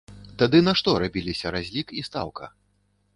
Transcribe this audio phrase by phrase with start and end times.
[0.41, 2.51] Тады на што рабіліся разлік і стаўка?